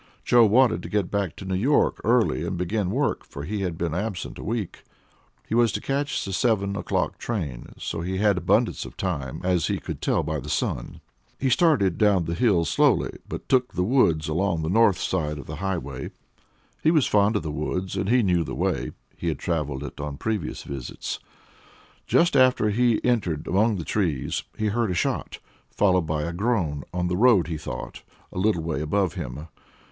[0.25, 3.77] Joe wanted to get back to New York early and begin work, for he had
[3.77, 4.83] been absent a week.
[5.47, 9.67] He was to catch the seven o'clock train, so he had abundance of time, as
[9.67, 11.01] he could tell by the sun.
[11.39, 15.45] He started down the hill slowly, but took the woods along the north side of
[15.45, 16.09] the Highway;
[16.81, 19.99] he was fond of the woods and he knew the way he had travelled it
[19.99, 21.19] on previous visits.
[22.07, 25.37] Just after he entered among the trees he heard a shot,
[25.69, 29.45] followed by a groan on the road, he thought a little way above him.